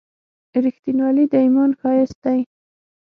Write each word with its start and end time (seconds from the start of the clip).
•رښتینولي 0.63 1.25
د 1.31 1.33
ایمان 1.43 1.71
ښایست 1.79 2.17
دی. 2.25 2.39